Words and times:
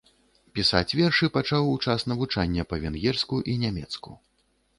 Пісаць 0.59 0.95
вершы 0.99 1.29
пачаў 1.35 1.69
у 1.73 1.75
час 1.85 2.07
навучання 2.13 2.67
па-венгерску 2.73 3.35
і 3.55 3.57
нямецку. 3.67 4.17